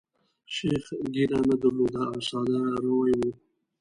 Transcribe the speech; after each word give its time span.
شیخ 0.53 0.85
ږیره 1.13 1.39
نه 1.47 1.55
درلوده 1.61 2.03
او 2.11 2.19
ساده 2.29 2.59
روی 2.83 3.13
وو. 3.19 3.31